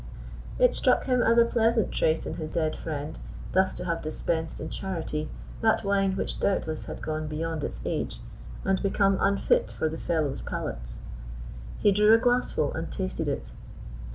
[0.57, 3.19] It struck him as a pleasant trait in his dead friend,
[3.51, 5.29] thus to have dispensed in charity
[5.61, 8.19] that wine which doubtless had gone beyond its age,
[8.65, 10.97] and become unfit for the Fellows' palates.
[11.81, 13.51] He drew a glassful and tasted it.